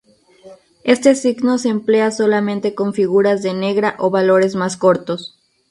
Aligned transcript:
Este 0.83 1.13
signo 1.13 1.59
se 1.59 1.69
emplea 1.69 2.09
solamente 2.09 2.73
con 2.73 2.95
figuras 2.95 3.43
de 3.43 3.53
negra 3.53 3.93
o 3.99 4.09
valores 4.09 4.55
más 4.55 4.75
cortos. 4.75 5.37